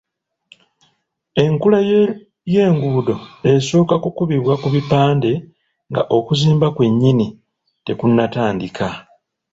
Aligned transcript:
Enkula 1.43 1.79
y'enguudo 2.53 3.15
esooka 3.53 3.95
kukubibwa 4.03 4.53
ku 4.61 4.67
bipande 4.75 5.31
nga 5.89 6.01
okuzimba 6.17 6.67
kwe 6.75 6.87
nnyini 6.91 7.27
tekunnatandika. 7.85 8.87